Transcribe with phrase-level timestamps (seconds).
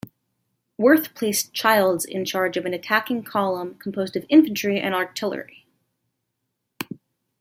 [0.79, 5.67] Worth placed Childs in charge of an attacking column composed of infantry and artillery.